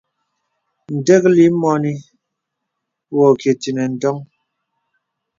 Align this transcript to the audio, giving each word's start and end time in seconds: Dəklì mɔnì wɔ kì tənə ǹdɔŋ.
Dəklì 1.05 1.45
mɔnì 1.61 1.91
wɔ 3.15 3.27
kì 3.39 3.51
tənə 3.61 3.83
ǹdɔŋ. 3.93 4.17